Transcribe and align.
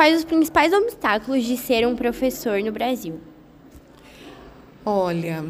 quais 0.00 0.16
os 0.16 0.24
principais 0.24 0.72
obstáculos 0.72 1.44
de 1.44 1.58
ser 1.58 1.86
um 1.86 1.94
professor 1.94 2.62
no 2.62 2.72
Brasil? 2.72 3.20
Olha, 4.82 5.44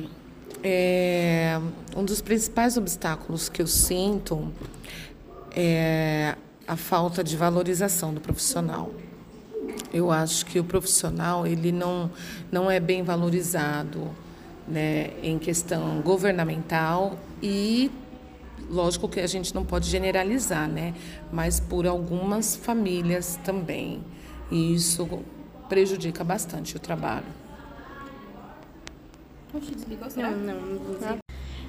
é, 0.61 1.61
um 1.97 2.05
dos 2.05 2.21
principais 2.21 2.77
obstáculos 2.77 3.49
que 3.49 3.63
eu 3.63 3.69
sinto 3.69 4.53
é 5.55 6.35
a 6.67 6.75
falta 6.75 7.23
de 7.23 7.37
valorização 7.37 8.13
do 8.13 8.21
profissional. 8.21 8.93
Eu 9.95 10.11
acho 10.11 10.45
que 10.47 10.59
o 10.59 10.65
profissional 10.65 11.47
ele 11.47 11.71
não, 11.71 12.11
não 12.51 12.69
é 12.69 12.81
bem 12.81 13.05
valorizado 13.05 14.11
né, 14.67 15.13
em 15.23 15.39
questão 15.39 16.01
governamental 16.01 17.17
e 17.41 17.89
lógico 18.69 19.09
que 19.09 19.21
a 19.21 19.29
gente 19.29 19.55
não 19.55 19.65
pode 19.65 19.89
generalizar, 19.89 20.69
né, 20.69 20.93
mas 21.31 21.61
por 21.61 21.87
algumas 21.87 22.57
famílias 22.57 23.39
também. 23.45 24.03
E 24.51 24.75
isso 24.75 25.09
prejudica 25.69 26.25
bastante 26.25 26.77
o 26.77 26.81
trabalho. 26.81 27.27
Não, 30.17 30.31
não, 30.31 30.55
não. 30.55 31.19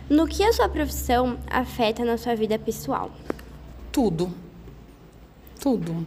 No 0.09 0.27
que 0.27 0.43
a 0.43 0.51
sua 0.51 0.67
profissão 0.67 1.37
afeta 1.49 2.03
na 2.03 2.17
sua 2.17 2.35
vida 2.35 2.59
pessoal? 2.59 3.11
Tudo. 3.91 4.31
Tudo. 5.59 6.05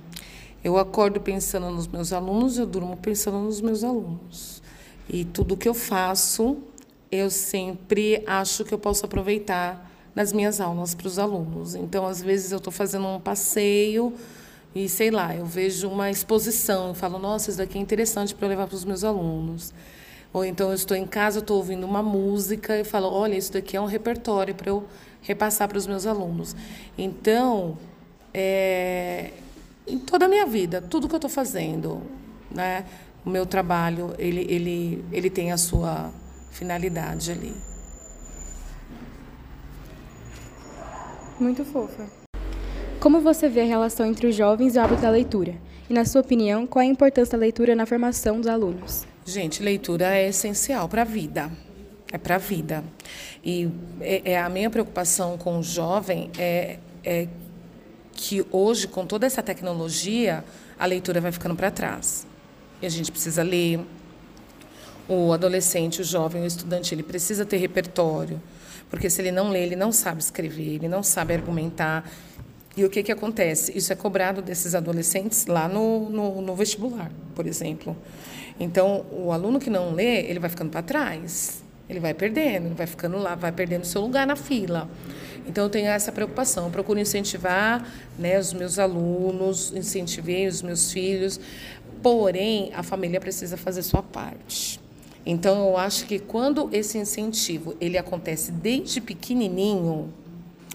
Eu 0.63 0.79
acordo 0.79 1.21
pensando 1.21 1.71
nos 1.71 1.87
meus 1.87 2.13
alunos, 2.13 2.59
eu 2.59 2.67
durmo 2.67 2.97
pensando 2.97 3.39
nos 3.39 3.61
meus 3.61 3.85
alunos. 3.85 4.63
E 5.09 5.25
tudo 5.25 5.57
que 5.57 5.69
eu 5.69 5.75
faço, 5.75 6.59
eu 7.11 7.31
sempre 7.31 8.23
acho 8.27 8.65
que 8.65 8.73
eu 8.73 8.79
posso 8.79 9.05
aproveitar 9.05 9.91
nas 10.15 10.33
minhas 10.33 10.61
aulas 10.61 10.95
para 10.95 11.07
os 11.07 11.19
alunos. 11.19 11.75
Então, 11.75 12.07
às 12.07 12.23
vezes, 12.23 12.53
eu 12.53 12.59
estou 12.59 12.73
fazendo 12.73 13.07
um 13.07 13.21
passeio 13.21 14.13
e, 14.75 14.89
sei 14.89 15.11
lá, 15.11 15.35
eu 15.35 15.47
vejo 15.47 15.89
uma 15.89 16.11
exposição 16.11 16.93
e 16.93 16.95
falo, 16.95 17.19
nossa, 17.19 17.51
isso 17.51 17.59
daqui 17.59 17.79
é 17.79 17.81
interessante 17.81 18.35
para 18.35 18.47
eu 18.47 18.51
levar 18.51 18.67
para 18.67 18.75
os 18.75 18.85
meus 18.85 19.05
alunos. 19.05 19.73
Ou 20.33 20.45
então 20.45 20.71
eu 20.71 20.75
estou 20.75 20.97
em 20.97 21.07
casa, 21.07 21.39
estou 21.39 21.59
ouvindo 21.59 21.85
uma 21.85 22.03
música 22.03 22.77
e 22.77 22.83
falo, 22.83 23.09
olha, 23.09 23.37
isso 23.37 23.53
daqui 23.53 23.77
é 23.77 23.81
um 23.81 23.87
repertório 23.87 24.53
para 24.53 24.71
eu 24.71 24.85
repassar 25.23 25.69
para 25.69 25.79
os 25.79 25.87
meus 25.87 26.07
alunos. 26.07 26.57
Então, 26.99 27.79
é, 28.33 29.31
em 29.87 29.99
toda 29.99 30.25
a 30.25 30.29
minha 30.29 30.45
vida, 30.45 30.83
tudo 30.83 31.09
que 31.09 31.15
eu 31.15 31.19
estou 31.19 31.31
fazendo, 31.31 32.03
né, 32.51 32.85
o 33.25 33.31
meu 33.31 33.47
trabalho, 33.47 34.13
ele, 34.19 34.45
ele, 34.49 35.05
ele 35.13 35.31
tem 35.31 35.53
a 35.53 35.57
sua 35.57 36.11
finalidade 36.51 37.31
ali. 37.31 37.55
Muito 41.39 41.65
fofa. 41.65 42.24
Como 43.05 43.21
você 43.21 43.51
vê 43.51 43.61
a 43.61 43.65
relação 43.67 44.07
entre 44.07 44.29
os 44.29 44.35
jovens 44.35 44.75
e 44.75 44.79
o 44.79 44.83
hábito 44.83 45.03
da 45.03 45.11
leitura? 45.11 45.55
E, 45.91 45.93
na 45.93 46.07
sua 46.07 46.23
opinião, 46.23 46.67
qual 46.67 46.83
é 46.83 46.87
a 46.87 46.91
importância 46.91 47.33
da 47.33 47.39
leitura 47.39 47.75
na 47.75 47.85
formação 47.85 48.41
dos 48.41 48.47
alunos? 48.47 49.07
Gente, 49.27 49.63
leitura 49.63 50.17
é 50.17 50.29
essencial 50.29 50.89
para 50.89 51.03
a 51.03 51.05
vida. 51.05 51.53
É 52.11 52.17
para 52.17 52.37
a 52.37 52.39
vida. 52.39 52.83
E 53.45 53.69
é, 54.01 54.33
é, 54.33 54.41
a 54.41 54.49
minha 54.49 54.71
preocupação 54.71 55.37
com 55.37 55.59
o 55.59 55.63
jovem 55.63 56.31
é, 56.39 56.79
é 57.05 57.29
que 58.15 58.43
hoje, 58.51 58.89
com 58.89 59.05
toda 59.05 59.27
essa 59.27 59.43
tecnologia, 59.43 60.43
a 60.79 60.87
leitura 60.87 61.21
vai 61.21 61.31
ficando 61.31 61.55
para 61.55 61.71
trás. 61.71 62.27
E 62.81 62.87
a 62.87 62.89
gente 62.89 63.13
precisa 63.13 63.43
ler. 63.43 63.81
O 65.07 65.31
adolescente, 65.35 66.01
o 66.01 66.05
jovem, 66.05 66.43
o 66.43 66.47
estudante, 66.47 66.95
ele 66.95 67.03
precisa 67.03 67.45
ter 67.45 67.59
repertório. 67.59 68.41
Porque 68.89 69.11
se 69.11 69.21
ele 69.21 69.31
não 69.31 69.51
lê, 69.51 69.63
ele 69.63 69.77
não 69.77 69.93
sabe 69.93 70.23
escrever, 70.23 70.77
ele 70.77 70.89
não 70.89 71.03
sabe 71.03 71.35
argumentar. 71.35 72.11
E 72.77 72.85
o 72.85 72.91
que, 72.91 73.03
que 73.03 73.13
acontece? 73.13 73.77
Isso 73.77 73.93
é 73.93 73.97
cobrado 73.97 74.43
desses 74.43 74.75
adolescentes 74.75 75.47
lá 75.47 75.69
no, 75.69 76.11
no, 76.11 76.43
no 76.43 76.57
vestibular, 76.57 77.11
por 77.35 77.47
exemplo. 77.47 77.97
Então, 78.59 79.05
o 79.13 79.31
aluno 79.31 79.61
que 79.61 79.71
não 79.71 79.93
lê, 79.93 80.23
ele 80.23 80.39
vai 80.41 80.51
ficando 80.51 80.71
para 80.71 80.83
trás. 80.83 81.63
Ele 81.89 82.01
vai 82.01 82.15
perdendo, 82.15 82.67
ele 82.67 82.75
vai 82.75 82.87
ficando 82.87 83.19
lá, 83.19 83.35
vai 83.35 83.53
perdendo 83.53 83.85
seu 83.85 84.01
lugar 84.01 84.27
na 84.27 84.35
fila. 84.35 84.89
Então, 85.47 85.65
eu 85.65 85.71
tenho 85.71 85.87
essa 85.87 86.11
preocupação. 86.11 86.65
Eu 86.65 86.71
procuro 86.71 86.99
incentivar 86.99 87.87
né, 88.19 88.39
os 88.39 88.53
meus 88.53 88.79
alunos, 88.79 89.73
incentivei 89.73 90.49
os 90.49 90.63
meus 90.63 90.91
filhos. 90.91 91.39
Porém, 92.03 92.73
a 92.75 92.83
família 92.83 93.21
precisa 93.21 93.57
fazer 93.57 93.83
sua 93.83 94.03
parte. 94.03 94.81
Então, 95.27 95.69
eu 95.69 95.77
acho 95.77 96.07
que 96.07 96.19
quando 96.19 96.69
esse 96.73 96.99
incentivo 96.99 97.75
ele 97.81 97.97
acontece 97.97 98.51
desde 98.53 99.01
pequenininho, 99.01 100.13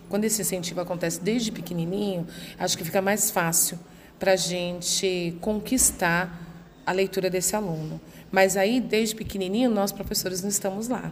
quando 0.10 0.26
esse 0.26 0.42
incentivo 0.42 0.82
acontece 0.82 1.22
desde 1.22 1.52
pequenininho, 1.52 2.28
acho 2.58 2.78
que 2.78 2.84
fica 2.84 3.02
mais 3.02 3.32
fácil 3.32 3.80
para 4.18 4.34
a 4.34 4.36
gente 4.36 5.38
conquistar 5.40 6.48
a 6.86 6.92
leitura 6.92 7.30
desse 7.30 7.56
aluno. 7.56 8.02
Mas 8.32 8.58
aí, 8.58 8.82
desde 8.82 9.16
pequenininho, 9.16 9.70
nós 9.70 9.92
professores 9.92 10.42
não 10.42 10.50
estamos 10.50 10.88
lá. 10.88 11.12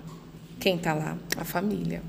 Quem 0.60 0.76
está 0.76 0.94
lá? 0.94 1.18
A 1.38 1.46
família. 1.46 2.02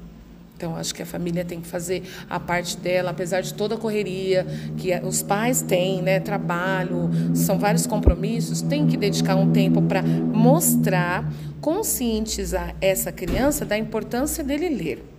Então, 0.57 0.75
acho 0.75 0.93
que 0.93 1.03
a 1.03 1.07
família 1.07 1.45
tem 1.45 1.61
que 1.61 1.69
fazer 1.69 2.03
a 2.29 2.41
parte 2.41 2.77
dela, 2.79 3.11
apesar 3.11 3.43
de 3.43 3.55
toda 3.55 3.77
a 3.77 3.79
correria 3.79 4.45
que 4.77 4.93
os 5.05 5.23
pais 5.23 5.63
têm, 5.63 6.03
né, 6.03 6.19
trabalho, 6.19 7.09
são 7.33 7.61
vários 7.61 7.87
compromissos, 7.87 8.61
tem 8.61 8.85
que 8.89 8.97
dedicar 8.97 9.37
um 9.37 9.53
tempo 9.53 9.81
para 9.83 10.03
mostrar, 10.03 11.33
conscientizar 11.61 12.75
essa 12.81 13.13
criança 13.13 13.65
da 13.65 13.79
importância 13.79 14.43
dele 14.43 14.69
ler. 14.69 15.18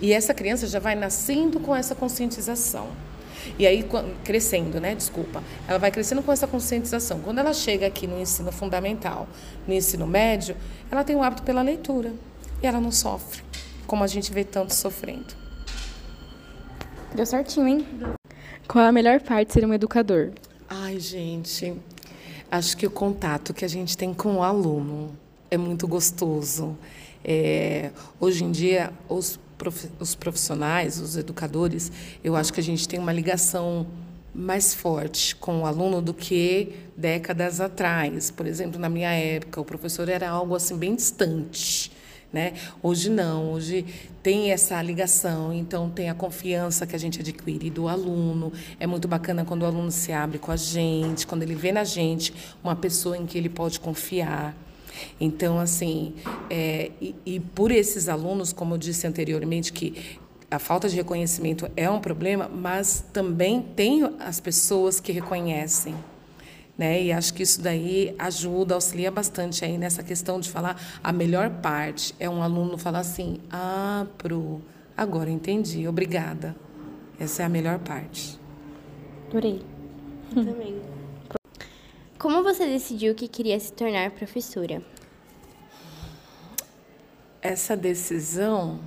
E 0.00 0.12
essa 0.12 0.34
criança 0.34 0.66
já 0.66 0.78
vai 0.78 0.94
nascendo 0.94 1.60
com 1.60 1.74
essa 1.74 1.94
conscientização. 1.94 2.88
E 3.58 3.66
aí, 3.66 3.86
crescendo, 4.24 4.80
né? 4.80 4.94
Desculpa. 4.94 5.42
Ela 5.68 5.78
vai 5.78 5.90
crescendo 5.90 6.22
com 6.22 6.32
essa 6.32 6.46
conscientização. 6.46 7.20
Quando 7.20 7.38
ela 7.38 7.52
chega 7.52 7.86
aqui 7.86 8.06
no 8.06 8.20
ensino 8.20 8.50
fundamental, 8.50 9.28
no 9.66 9.74
ensino 9.74 10.06
médio, 10.06 10.56
ela 10.90 11.04
tem 11.04 11.14
o 11.14 11.22
hábito 11.22 11.42
pela 11.42 11.62
leitura. 11.62 12.12
E 12.62 12.66
ela 12.66 12.80
não 12.80 12.90
sofre, 12.90 13.42
como 13.86 14.02
a 14.02 14.06
gente 14.06 14.32
vê 14.32 14.44
tanto 14.44 14.74
sofrendo. 14.74 15.34
Deu 17.14 17.26
certinho, 17.26 17.68
hein? 17.68 17.86
Qual 18.66 18.84
é 18.84 18.88
a 18.88 18.92
melhor 18.92 19.20
parte 19.20 19.48
de 19.48 19.54
ser 19.54 19.66
um 19.66 19.74
educador? 19.74 20.32
Ai, 20.68 20.98
gente, 20.98 21.74
acho 22.50 22.76
que 22.76 22.86
o 22.86 22.90
contato 22.90 23.52
que 23.52 23.64
a 23.64 23.68
gente 23.68 23.96
tem 23.96 24.14
com 24.14 24.36
o 24.36 24.42
aluno 24.42 25.16
é 25.50 25.56
muito 25.56 25.86
gostoso. 25.86 26.76
É, 27.22 27.90
hoje 28.18 28.44
em 28.44 28.50
dia, 28.50 28.92
os 29.08 29.38
os 29.98 30.14
profissionais, 30.14 31.00
os 31.00 31.16
educadores, 31.16 31.90
eu 32.22 32.36
acho 32.36 32.52
que 32.52 32.60
a 32.60 32.62
gente 32.62 32.88
tem 32.88 32.98
uma 32.98 33.12
ligação 33.12 33.86
mais 34.34 34.74
forte 34.74 35.36
com 35.36 35.62
o 35.62 35.66
aluno 35.66 36.02
do 36.02 36.12
que 36.12 36.74
décadas 36.96 37.60
atrás. 37.60 38.30
Por 38.30 38.46
exemplo, 38.46 38.80
na 38.80 38.88
minha 38.88 39.12
época, 39.12 39.60
o 39.60 39.64
professor 39.64 40.08
era 40.08 40.28
algo 40.28 40.56
assim 40.56 40.76
bem 40.76 40.96
distante. 40.96 41.92
Né? 42.32 42.54
Hoje 42.82 43.10
não, 43.10 43.52
hoje 43.52 43.86
tem 44.20 44.50
essa 44.50 44.82
ligação, 44.82 45.52
então 45.52 45.88
tem 45.88 46.10
a 46.10 46.14
confiança 46.14 46.84
que 46.84 46.96
a 46.96 46.98
gente 46.98 47.20
adquire 47.20 47.70
do 47.70 47.86
aluno. 47.86 48.52
É 48.80 48.88
muito 48.88 49.06
bacana 49.06 49.44
quando 49.44 49.62
o 49.62 49.66
aluno 49.66 49.92
se 49.92 50.12
abre 50.12 50.38
com 50.38 50.50
a 50.50 50.56
gente, 50.56 51.28
quando 51.28 51.44
ele 51.44 51.54
vê 51.54 51.70
na 51.70 51.84
gente 51.84 52.34
uma 52.60 52.74
pessoa 52.74 53.16
em 53.16 53.24
que 53.24 53.38
ele 53.38 53.48
pode 53.48 53.78
confiar. 53.78 54.52
Então, 55.20 55.58
assim, 55.58 56.14
é, 56.50 56.90
e, 57.00 57.14
e 57.24 57.40
por 57.40 57.70
esses 57.70 58.08
alunos, 58.08 58.52
como 58.52 58.74
eu 58.74 58.78
disse 58.78 59.06
anteriormente, 59.06 59.72
que 59.72 60.18
a 60.50 60.58
falta 60.58 60.88
de 60.88 60.96
reconhecimento 60.96 61.68
é 61.76 61.88
um 61.90 62.00
problema, 62.00 62.48
mas 62.48 63.04
também 63.12 63.60
tem 63.60 64.04
as 64.20 64.40
pessoas 64.40 65.00
que 65.00 65.12
reconhecem. 65.12 65.94
Né? 66.76 67.04
E 67.04 67.12
acho 67.12 67.32
que 67.34 67.42
isso 67.42 67.60
daí 67.60 68.14
ajuda, 68.18 68.74
auxilia 68.74 69.10
bastante 69.10 69.64
aí 69.64 69.78
nessa 69.78 70.02
questão 70.02 70.40
de 70.40 70.50
falar 70.50 70.80
a 71.02 71.12
melhor 71.12 71.50
parte. 71.50 72.14
É 72.18 72.28
um 72.28 72.42
aluno 72.42 72.76
falar 72.76 73.00
assim, 73.00 73.40
ah, 73.50 74.06
pro, 74.18 74.60
agora 74.96 75.30
entendi, 75.30 75.86
obrigada. 75.86 76.56
Essa 77.18 77.42
é 77.42 77.46
a 77.46 77.48
melhor 77.48 77.78
parte. 77.78 78.38
Adorei. 79.28 79.62
Também. 80.34 80.80
Como 82.18 82.42
você 82.42 82.66
decidiu 82.66 83.14
que 83.14 83.28
queria 83.28 83.58
se 83.60 83.72
tornar 83.72 84.10
professora? 84.12 84.82
Essa 87.44 87.76
decisão, 87.76 88.80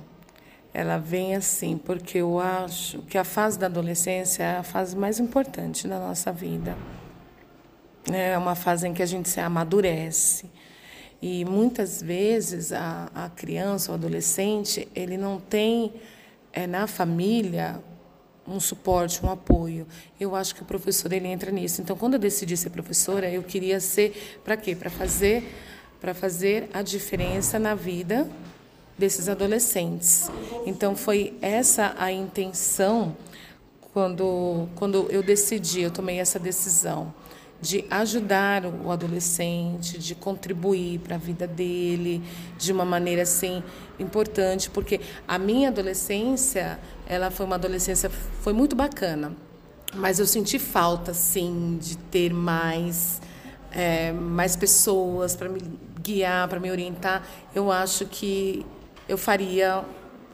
ela 0.74 0.98
vem 0.98 1.36
assim, 1.36 1.78
porque 1.78 2.18
eu 2.18 2.40
acho 2.40 2.98
que 3.02 3.16
a 3.16 3.22
fase 3.22 3.56
da 3.56 3.66
adolescência 3.66 4.42
é 4.42 4.56
a 4.56 4.64
fase 4.64 4.96
mais 4.96 5.20
importante 5.20 5.86
da 5.86 6.00
nossa 6.00 6.32
vida. 6.32 6.76
É 8.12 8.36
uma 8.36 8.56
fase 8.56 8.88
em 8.88 8.92
que 8.92 9.00
a 9.00 9.06
gente 9.06 9.28
se 9.28 9.38
amadurece. 9.38 10.50
E 11.22 11.44
muitas 11.44 12.02
vezes 12.02 12.72
a, 12.72 13.08
a 13.14 13.30
criança, 13.30 13.92
o 13.92 13.94
adolescente, 13.94 14.88
ele 14.92 15.16
não 15.16 15.38
tem 15.38 15.92
é, 16.52 16.66
na 16.66 16.88
família 16.88 17.80
um 18.44 18.58
suporte, 18.58 19.24
um 19.24 19.30
apoio. 19.30 19.86
Eu 20.18 20.34
acho 20.34 20.52
que 20.52 20.62
o 20.62 20.64
professor 20.64 21.12
ele 21.12 21.28
entra 21.28 21.52
nisso. 21.52 21.80
Então, 21.80 21.96
quando 21.96 22.14
eu 22.14 22.18
decidi 22.18 22.56
ser 22.56 22.70
professora, 22.70 23.30
eu 23.30 23.44
queria 23.44 23.78
ser 23.78 24.40
para 24.42 24.56
quê? 24.56 24.74
Para 24.74 24.90
fazer 24.90 25.48
para 26.00 26.14
fazer 26.14 26.68
a 26.72 26.82
diferença 26.82 27.58
na 27.58 27.74
vida 27.74 28.28
desses 28.96 29.28
adolescentes. 29.28 30.30
Então 30.66 30.96
foi 30.96 31.36
essa 31.40 31.94
a 31.98 32.10
intenção 32.10 33.16
quando 33.92 34.68
quando 34.74 35.06
eu 35.10 35.22
decidi, 35.22 35.80
eu 35.80 35.90
tomei 35.90 36.18
essa 36.18 36.38
decisão 36.38 37.12
de 37.60 37.84
ajudar 37.90 38.64
o 38.64 38.90
adolescente, 38.90 39.98
de 39.98 40.14
contribuir 40.14 41.00
para 41.00 41.16
a 41.16 41.18
vida 41.18 41.46
dele 41.46 42.22
de 42.56 42.72
uma 42.72 42.84
maneira 42.84 43.22
assim 43.22 43.62
importante, 43.98 44.70
porque 44.70 45.00
a 45.26 45.38
minha 45.38 45.68
adolescência, 45.68 46.78
ela 47.06 47.30
foi 47.30 47.44
uma 47.46 47.56
adolescência 47.56 48.08
foi 48.10 48.52
muito 48.52 48.76
bacana, 48.76 49.32
mas 49.94 50.20
eu 50.20 50.26
senti 50.26 50.58
falta 50.58 51.12
sim 51.12 51.78
de 51.80 51.96
ter 51.96 52.32
mais 52.32 53.20
é, 53.72 54.12
mais 54.12 54.56
pessoas 54.56 55.36
para 55.36 55.48
me 55.48 55.60
guiar, 56.00 56.48
para 56.48 56.60
me 56.60 56.70
orientar. 56.70 57.26
Eu 57.54 57.70
acho 57.70 58.06
que 58.06 58.64
eu 59.08 59.18
faria, 59.18 59.84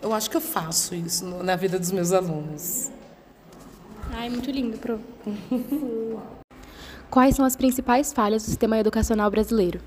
eu 0.03 0.13
acho 0.13 0.31
que 0.31 0.37
eu 0.37 0.41
faço 0.41 0.95
isso 0.95 1.25
na 1.25 1.57
vida 1.57 1.79
dos 1.79 1.91
meus 1.91 2.13
alunos. 2.13 2.91
Ai, 4.13 4.29
muito 4.29 4.51
lindo, 4.51 4.79
Pro. 4.79 5.01
Quais 7.11 7.37
são 7.37 7.45
as 7.45 7.57
principais 7.57 8.13
falhas 8.13 8.43
do 8.43 8.47
sistema 8.47 8.79
educacional 8.79 9.31
brasileiro? 9.31 9.81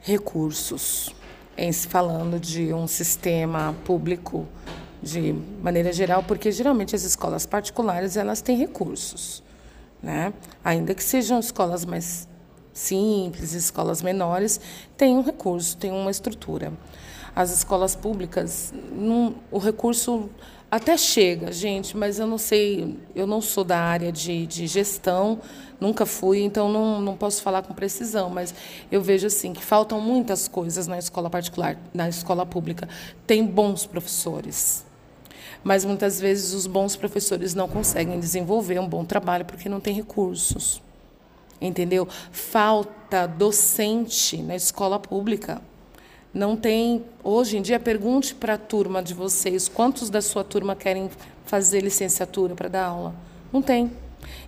Recursos. 0.00 1.14
Em 1.56 1.72
se 1.72 1.88
falando 1.88 2.38
de 2.38 2.72
um 2.72 2.86
sistema 2.86 3.74
público 3.84 4.46
de 5.02 5.34
maneira 5.62 5.92
geral, 5.92 6.22
porque 6.22 6.52
geralmente 6.52 6.94
as 6.94 7.02
escolas 7.02 7.46
particulares 7.46 8.16
elas 8.16 8.40
têm 8.40 8.56
recursos, 8.56 9.42
né? 10.02 10.32
Ainda 10.64 10.94
que 10.94 11.02
sejam 11.02 11.38
escolas 11.40 11.84
mais 11.84 12.28
simples, 12.78 13.52
escolas 13.52 14.00
menores, 14.02 14.60
tem 14.96 15.14
um 15.16 15.22
recurso, 15.22 15.76
tem 15.76 15.90
uma 15.90 16.10
estrutura. 16.10 16.72
As 17.34 17.50
escolas 17.50 17.94
públicas, 17.94 18.72
não, 18.92 19.34
o 19.50 19.58
recurso 19.58 20.30
até 20.70 20.96
chega, 20.96 21.50
gente, 21.50 21.96
mas 21.96 22.18
eu 22.18 22.26
não 22.26 22.36
sei, 22.36 22.98
eu 23.14 23.26
não 23.26 23.40
sou 23.40 23.64
da 23.64 23.78
área 23.78 24.12
de, 24.12 24.46
de 24.46 24.66
gestão, 24.66 25.40
nunca 25.80 26.04
fui, 26.04 26.40
então 26.40 26.70
não, 26.70 27.00
não 27.00 27.16
posso 27.16 27.42
falar 27.42 27.62
com 27.62 27.72
precisão, 27.72 28.28
mas 28.28 28.54
eu 28.90 29.00
vejo 29.00 29.26
assim 29.26 29.52
que 29.52 29.64
faltam 29.64 30.00
muitas 30.00 30.46
coisas 30.46 30.86
na 30.86 30.98
escola 30.98 31.30
particular, 31.30 31.78
na 31.94 32.08
escola 32.08 32.44
pública. 32.44 32.88
Tem 33.26 33.44
bons 33.44 33.86
professores, 33.86 34.84
mas 35.64 35.84
muitas 35.84 36.20
vezes 36.20 36.52
os 36.52 36.66
bons 36.66 36.96
professores 36.96 37.54
não 37.54 37.66
conseguem 37.66 38.20
desenvolver 38.20 38.78
um 38.78 38.88
bom 38.88 39.04
trabalho 39.04 39.44
porque 39.44 39.68
não 39.68 39.80
tem 39.80 39.94
recursos. 39.94 40.82
Entendeu? 41.60 42.06
Falta 42.30 43.26
docente 43.26 44.40
na 44.42 44.54
escola 44.54 44.98
pública. 44.98 45.60
Não 46.32 46.56
tem. 46.56 47.04
Hoje 47.24 47.56
em 47.56 47.62
dia, 47.62 47.80
pergunte 47.80 48.34
para 48.34 48.54
a 48.54 48.58
turma 48.58 49.02
de 49.02 49.14
vocês 49.14 49.68
quantos 49.68 50.10
da 50.10 50.20
sua 50.20 50.44
turma 50.44 50.76
querem 50.76 51.10
fazer 51.44 51.80
licenciatura 51.80 52.54
para 52.54 52.68
dar 52.68 52.86
aula. 52.86 53.14
Não 53.52 53.62
tem. 53.62 53.90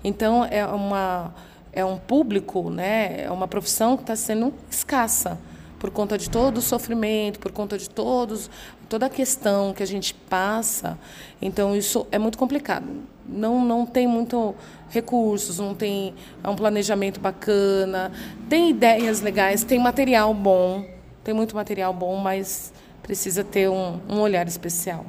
Então, 0.05 0.45
é, 0.45 0.65
uma, 0.67 1.35
é 1.73 1.85
um 1.85 1.99
público, 1.99 2.71
né, 2.71 3.23
é 3.23 3.31
uma 3.31 3.49
profissão 3.49 3.97
que 3.97 4.03
está 4.03 4.15
sendo 4.15 4.53
escassa 4.71 5.39
por 5.79 5.91
conta 5.91 6.19
de 6.19 6.29
todo 6.29 6.59
o 6.59 6.61
sofrimento, 6.61 7.39
por 7.39 7.51
conta 7.51 7.79
de 7.79 7.89
todos, 7.89 8.51
toda 8.89 9.07
a 9.07 9.11
questão 9.11 9.73
que 9.73 9.83
a 9.83 9.87
gente 9.87 10.13
passa. 10.13 10.99
Então, 11.41 11.75
isso 11.75 12.07
é 12.13 12.19
muito 12.19 12.37
complicado. 12.37 12.87
Não, 13.31 13.65
não 13.65 13.87
tem 13.87 14.07
muito 14.07 14.55
recursos, 14.89 15.59
não 15.59 15.75
tem 15.75 16.15
um 16.45 16.57
planejamento 16.57 17.21
bacana, 17.21 18.11
tem 18.49 18.71
ideias 18.71 19.21
legais, 19.21 19.63
tem 19.63 19.79
material 19.79 20.35
bom 20.35 20.85
tem 21.23 21.35
muito 21.35 21.55
material 21.55 21.93
bom, 21.93 22.17
mas 22.17 22.73
precisa 23.03 23.45
ter 23.45 23.69
um, 23.69 24.01
um 24.09 24.21
olhar 24.21 24.47
especial. 24.49 25.05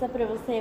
Só 0.00 0.08
para 0.08 0.26
você 0.26 0.50